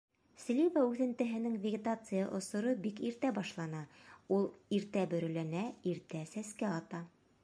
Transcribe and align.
Слива 0.43 0.81
үҫентеһенең 0.91 1.57
вегетация 1.65 2.23
осоро 2.39 2.73
бик 2.87 3.01
иртә 3.09 3.31
башлана, 3.37 3.81
ул 4.39 4.49
иртә 4.79 5.07
бөрөләнә, 5.15 5.65
иртә 5.93 6.27
сәскә 6.35 6.73
ата. 6.79 7.07